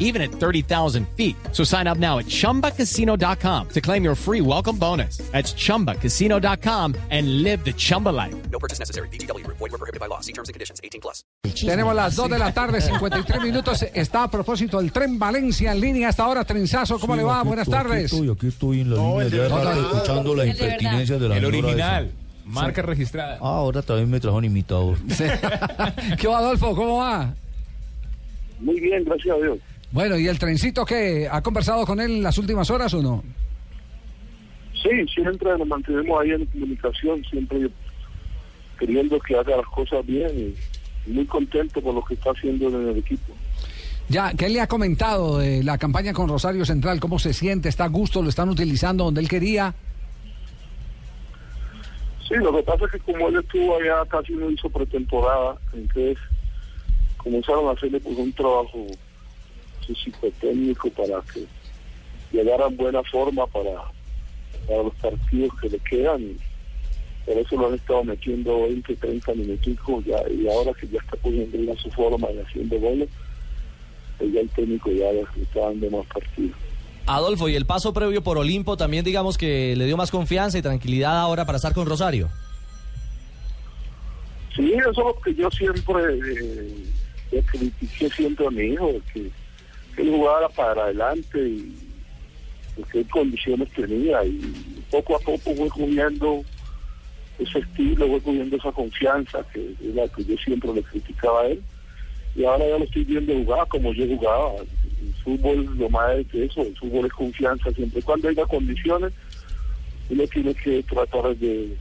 even 0.00 0.20
at 0.20 0.32
30,000 0.32 1.06
feet. 1.16 1.36
So 1.52 1.62
sign 1.62 1.86
up 1.86 1.98
now 1.98 2.18
at 2.18 2.26
chumbacasino.com 2.26 3.68
to 3.68 3.80
claim 3.80 4.02
your 4.02 4.16
free 4.16 4.40
welcome 4.40 4.76
bonus. 4.76 5.18
That's 5.30 5.54
chumbacasino.com 5.54 6.94
and 7.10 7.42
live 7.44 7.64
the 7.64 7.72
Chumba 7.74 8.08
life. 8.08 8.34
No 8.50 8.58
purchase 8.58 8.80
necessary. 8.80 9.08
BGW. 9.12 9.46
Void 9.46 9.60
were 9.70 9.78
prohibited 9.78 10.00
by 10.00 10.06
law. 10.08 10.18
See 10.20 10.32
terms 10.32 10.48
and 10.48 10.54
conditions. 10.54 10.80
18 10.82 11.00
plus. 11.00 11.22
Tenemos 11.64 11.94
las 11.94 12.16
2 12.16 12.30
de 12.30 12.38
la 12.38 12.52
tarde, 12.52 12.80
53 12.80 13.42
minutos. 13.42 13.82
Está 13.94 14.24
a 14.24 14.30
propósito 14.30 14.80
el 14.80 14.90
tren 14.92 15.18
Valencia 15.18 15.72
en 15.72 15.80
línea 15.80 16.08
hasta 16.08 16.24
ahora. 16.24 16.44
Trenzazo, 16.44 16.98
¿cómo 16.98 17.14
le 17.16 17.22
va? 17.22 17.38
aquí 17.40 17.48
Buenas 17.48 17.68
tardes. 17.68 18.06
Aquí 18.12 18.16
estoy, 18.16 18.30
aquí 18.30 18.46
estoy 18.48 18.80
en 18.80 18.90
la 18.90 18.96
línea 18.96 19.24
de 19.28 19.48
rato 19.48 19.80
escuchando 19.80 20.34
la 20.34 20.42
El 20.44 20.48
de 20.48 20.54
verdad. 20.54 20.72
impertinencia 20.74 21.18
de 21.18 21.28
la 21.28 21.36
El 21.36 21.44
original, 21.44 22.04
esa. 22.06 22.14
marca 22.46 22.82
registrada. 22.82 23.34
Ah, 23.36 23.56
ahora 23.56 23.82
también 23.82 24.10
me 24.10 24.20
trajo 24.20 24.36
un 24.38 24.44
imitador. 24.44 24.96
¿Qué 26.18 26.26
va, 26.28 26.38
Adolfo? 26.38 26.74
¿Cómo 26.74 26.98
va? 26.98 27.34
Muy 28.60 28.78
bien, 28.80 29.04
gracias 29.04 29.36
a 29.36 29.38
Dios. 29.40 29.58
Bueno, 29.92 30.16
¿y 30.16 30.28
el 30.28 30.38
trencito 30.38 30.84
qué? 30.84 31.28
¿Ha 31.30 31.42
conversado 31.42 31.84
con 31.84 32.00
él 32.00 32.12
en 32.12 32.22
las 32.22 32.38
últimas 32.38 32.70
horas 32.70 32.94
o 32.94 33.02
no? 33.02 33.24
Sí, 34.82 35.06
siempre 35.12 35.50
nos 35.58 35.66
mantenemos 35.66 36.20
ahí 36.20 36.30
en 36.30 36.46
comunicación, 36.46 37.24
siempre 37.24 37.68
queriendo 38.78 39.18
que 39.20 39.36
haga 39.36 39.56
las 39.56 39.66
cosas 39.66 40.06
bien 40.06 40.54
y 41.06 41.10
muy 41.10 41.26
contento 41.26 41.82
por 41.82 41.94
lo 41.94 42.04
que 42.04 42.14
está 42.14 42.30
haciendo 42.30 42.68
en 42.68 42.88
el 42.88 42.98
equipo. 42.98 43.34
Ya, 44.08 44.32
¿qué 44.34 44.48
le 44.48 44.60
ha 44.60 44.66
comentado 44.66 45.38
de 45.38 45.62
la 45.62 45.76
campaña 45.76 46.12
con 46.12 46.28
Rosario 46.28 46.64
Central? 46.64 46.98
¿Cómo 46.98 47.18
se 47.18 47.32
siente? 47.32 47.68
¿Está 47.68 47.84
a 47.84 47.88
gusto? 47.88 48.22
¿Lo 48.22 48.28
están 48.28 48.48
utilizando 48.48 49.04
donde 49.04 49.20
él 49.20 49.28
quería? 49.28 49.74
Sí, 52.26 52.34
lo 52.36 52.54
que 52.54 52.62
pasa 52.62 52.86
es 52.86 52.92
que 52.92 52.98
como 53.00 53.28
él 53.28 53.36
estuvo 53.36 53.76
allá 53.76 54.04
casi 54.08 54.32
no 54.34 54.50
hizo 54.50 54.70
pretemporada, 54.70 55.58
entonces 55.72 56.16
comenzaron 57.18 57.68
a 57.68 57.72
hacerle 57.72 58.00
pues, 58.00 58.16
un 58.16 58.32
trabajo 58.32 58.86
su 59.86 59.94
psicotécnico 59.94 60.90
para 60.90 61.20
que 61.22 61.46
llegara 62.32 62.66
en 62.66 62.76
buena 62.76 63.02
forma 63.04 63.46
para, 63.46 63.84
para 64.66 64.82
los 64.82 64.94
partidos 64.96 65.52
que 65.60 65.68
le 65.68 65.78
quedan 65.78 66.36
por 67.30 67.38
eso 67.38 67.56
lo 67.56 67.68
han 67.68 67.74
estado 67.74 68.04
metiendo 68.04 68.62
20, 68.62 68.96
30 68.96 69.34
minutos 69.34 70.04
ya, 70.04 70.16
y 70.30 70.48
ahora 70.48 70.72
que 70.72 70.88
ya 70.88 70.98
está 70.98 71.16
pudiendo 71.16 71.56
ir 71.56 71.70
a 71.70 71.76
su 71.76 71.90
forma 71.90 72.28
y 72.32 72.38
haciendo 72.38 72.78
goles, 72.80 73.08
pues 74.18 74.32
ya 74.32 74.40
el 74.40 74.48
técnico 74.50 74.90
ya 74.90 75.12
le 75.12 75.20
está 75.40 75.60
dando 75.60 75.90
más 75.90 76.06
partidos. 76.06 76.56
Adolfo, 77.06 77.48
y 77.48 77.56
el 77.56 77.66
paso 77.66 77.92
previo 77.92 78.22
por 78.22 78.38
Olimpo 78.38 78.76
también 78.76 79.04
digamos 79.04 79.36
que 79.38 79.74
le 79.76 79.86
dio 79.86 79.96
más 79.96 80.10
confianza 80.10 80.58
y 80.58 80.62
tranquilidad 80.62 81.18
ahora 81.20 81.44
para 81.44 81.56
estar 81.56 81.72
con 81.72 81.86
Rosario. 81.86 82.28
Sí, 84.56 84.72
eso 84.72 84.90
es 84.90 84.96
lo 84.96 85.20
que 85.20 85.34
yo 85.34 85.50
siempre 85.50 85.94
eh, 87.30 87.42
critiqué 87.46 88.10
siempre 88.10 88.46
a 88.46 88.50
mi 88.50 88.62
hijo, 88.62 88.92
que, 89.12 89.30
que 90.00 90.08
él 90.08 90.16
jugara 90.16 90.48
para 90.48 90.84
adelante 90.84 91.38
y 91.38 91.74
qué 92.92 93.04
condiciones 93.04 93.68
tenía 93.72 94.24
y 94.24 94.40
poco 94.90 95.16
a 95.16 95.18
poco 95.18 95.54
fue 95.54 95.68
cogiendo 95.68 96.42
ese 97.38 97.58
estilo, 97.58 98.08
fue 98.08 98.20
cogiendo 98.20 98.56
esa 98.56 98.72
confianza 98.72 99.44
que 99.52 99.74
es 99.80 99.94
la 99.94 100.08
que 100.08 100.24
yo 100.24 100.36
siempre 100.38 100.72
le 100.72 100.82
criticaba 100.82 101.42
a 101.42 101.46
él 101.48 101.62
y 102.34 102.44
ahora 102.44 102.66
ya 102.66 102.78
lo 102.78 102.84
estoy 102.84 103.04
viendo 103.04 103.34
jugar 103.34 103.66
como 103.68 103.92
yo 103.92 104.06
jugaba. 104.06 104.52
El 104.60 105.14
fútbol 105.24 105.78
lo 105.78 105.90
más 105.90 106.16
es 106.16 106.26
eso, 106.34 106.62
el 106.62 106.76
fútbol 106.76 107.06
es 107.06 107.12
confianza, 107.12 107.70
siempre 107.72 108.02
cuando 108.02 108.28
haya 108.28 108.46
condiciones 108.46 109.12
uno 110.08 110.26
tiene 110.26 110.54
que 110.54 110.82
tratar 110.84 111.36
de, 111.36 111.76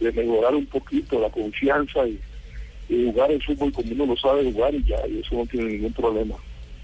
mejorar 0.00 0.54
un 0.54 0.66
poquito 0.66 1.18
la 1.20 1.30
confianza 1.30 2.06
y 2.06 2.18
jugar 2.88 3.30
el 3.32 3.42
fútbol 3.42 3.72
como 3.72 3.92
uno 3.92 4.06
lo 4.06 4.16
sabe 4.16 4.50
jugar 4.50 4.74
y 4.74 4.84
ya, 4.84 5.06
y 5.08 5.20
eso 5.20 5.34
no 5.34 5.46
tiene 5.46 5.72
ningún 5.72 5.92
problema. 5.92 6.36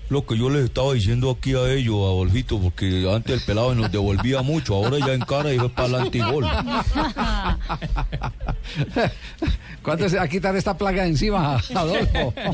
Lo 0.08 0.26
que 0.26 0.36
yo 0.36 0.50
les 0.50 0.64
estaba 0.64 0.92
diciendo 0.92 1.30
aquí 1.30 1.54
a 1.54 1.72
ellos, 1.72 1.94
Adolfito, 1.96 2.58
porque 2.60 3.08
antes 3.10 3.40
el 3.40 3.46
pelado 3.46 3.74
nos 3.74 3.90
devolvía 3.90 4.42
mucho, 4.42 4.74
ahora 4.74 4.98
ya 4.98 5.14
encara 5.14 5.54
y 5.54 5.56
va 5.56 5.70
para 5.70 5.88
adelante 5.88 6.18
y 6.18 6.20
gol. 6.20 6.44
¿Cuándo 9.82 10.08
se 10.08 10.16
va 10.16 10.22
a 10.24 10.28
quitar 10.28 10.54
esta 10.56 10.76
plaga 10.76 11.02
de 11.04 11.10
encima, 11.10 11.60
Adolfo? 11.74 12.34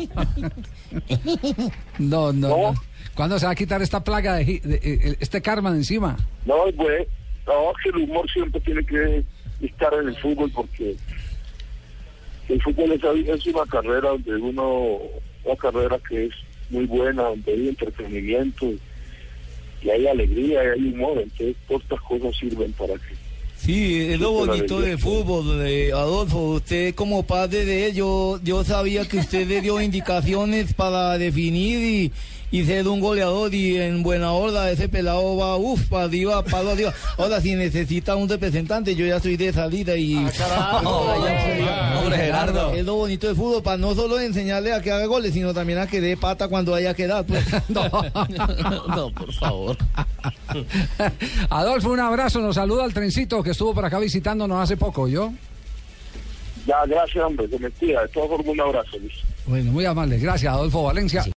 No, 1.98 2.32
no, 2.32 2.48
no. 2.48 2.74
¿Cuándo 3.14 3.38
se 3.38 3.46
va 3.46 3.52
a 3.52 3.56
quitar 3.56 3.82
esta 3.82 4.02
plaga 4.04 4.34
de, 4.36 4.44
de- 4.44 4.60
de- 4.78 5.16
este 5.20 5.42
karma 5.42 5.70
de 5.72 5.78
encima? 5.78 6.16
No, 6.46 6.54
pues, 6.76 7.06
no, 7.46 7.72
que 7.82 7.88
el 7.90 7.96
humor 8.08 8.30
siempre 8.30 8.60
tiene 8.60 8.84
que 8.86 9.24
estar 9.60 9.92
en 9.94 10.08
el 10.08 10.16
fútbol 10.18 10.50
porque 10.54 10.94
el 12.48 12.62
fútbol 12.62 12.92
es, 12.92 13.02
es 13.28 13.46
una 13.46 13.66
carrera 13.66 14.10
donde 14.10 14.36
uno, 14.36 14.98
una 15.44 15.56
carrera 15.56 15.98
que 16.08 16.26
es 16.26 16.32
muy 16.70 16.84
buena, 16.86 17.22
donde 17.24 17.52
hay 17.52 17.68
entretenimiento 17.68 18.66
y 19.82 19.90
hay 19.90 20.06
alegría 20.06 20.62
y 20.64 20.66
hay 20.80 20.92
humor, 20.92 21.18
entonces 21.22 21.56
todas 21.66 21.82
estas 21.84 22.00
cosas 22.02 22.36
sirven 22.38 22.72
para 22.72 22.94
que 22.94 23.16
Sí, 23.56 24.12
es 24.12 24.20
lo 24.20 24.30
bonito 24.32 24.76
pero- 24.76 24.80
de 24.88 24.96
fútbol, 24.98 25.58
de 25.58 25.92
Adolfo. 25.92 26.50
Usted 26.52 26.94
como 26.94 27.24
padre 27.24 27.64
de 27.64 27.86
él, 27.86 27.94
yo, 27.94 28.38
yo 28.44 28.62
sabía 28.62 29.04
que 29.08 29.18
usted 29.18 29.48
le 29.48 29.60
dio 29.60 29.80
indicaciones 29.82 30.72
para 30.74 31.18
definir 31.18 31.80
y, 31.80 32.12
y 32.56 32.64
ser 32.64 32.86
un 32.86 33.00
goleador 33.00 33.52
y 33.52 33.76
en 33.78 34.04
buena 34.04 34.30
hora 34.32 34.70
ese 34.70 34.88
pelado 34.88 35.36
va, 35.36 35.56
uff, 35.56 35.88
para 35.88 36.04
arriba, 36.04 36.44
para 36.44 36.70
arriba. 36.70 36.94
Ahora, 37.16 37.40
si 37.40 37.56
necesita 37.56 38.14
un 38.14 38.28
representante, 38.28 38.94
yo 38.94 39.04
ya 39.04 39.16
estoy 39.16 39.36
de 39.36 39.52
salida 39.52 39.96
y... 39.96 40.14
Hombre, 40.84 42.27
Gerardo. 42.40 42.72
Es 42.72 42.84
lo 42.84 42.94
bonito 42.94 43.28
de 43.28 43.34
fútbol, 43.34 43.62
para 43.62 43.76
no 43.76 43.94
solo 43.94 44.18
enseñarle 44.20 44.72
a 44.72 44.80
que 44.80 44.90
haga 44.90 45.06
goles, 45.06 45.32
sino 45.32 45.54
también 45.54 45.78
a 45.78 45.86
que 45.86 46.00
dé 46.00 46.16
pata 46.16 46.48
cuando 46.48 46.74
haya 46.74 46.94
que 46.94 47.06
dar. 47.06 47.24
Pues. 47.24 47.44
no, 47.68 49.10
por 49.12 49.32
favor. 49.34 49.76
Adolfo, 51.50 51.90
un 51.90 52.00
abrazo, 52.00 52.40
nos 52.40 52.54
saluda 52.54 52.84
al 52.84 52.94
trencito 52.94 53.42
que 53.42 53.50
estuvo 53.50 53.74
por 53.74 53.84
acá 53.84 53.98
visitándonos 53.98 54.60
hace 54.60 54.76
poco, 54.76 55.08
¿yo? 55.08 55.32
ya, 56.68 56.84
gracias 56.86 57.24
hombre, 57.24 57.48
se 57.48 57.58
me 57.58 57.70
cuida, 57.70 58.02
de 58.02 58.08
todas 58.08 58.28
formas 58.28 58.48
un 58.48 58.60
abrazo, 58.60 58.98
Luis. 58.98 59.14
Bueno, 59.46 59.72
muy 59.72 59.86
amable. 59.86 60.18
Gracias, 60.18 60.52
Adolfo 60.52 60.82
Valencia. 60.82 61.24